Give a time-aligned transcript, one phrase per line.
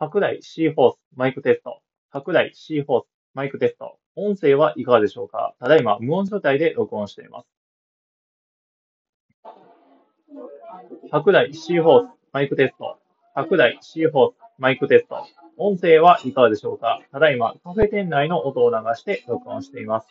[0.00, 1.80] 白大シーホースマイクテスト。
[2.12, 3.98] 白大シーホースマイクテスト。
[4.14, 5.56] 音声はいかがでしょうか？
[5.58, 7.48] ただいま無音状態で録音しています。
[11.10, 12.96] 白大シーホースマイクテスト。
[13.34, 15.26] 白大シーホースマイクテスト。
[15.56, 17.02] 音声はいかがでしょうか？
[17.10, 20.06] ただいまカフェ店内の音を流して録音しています。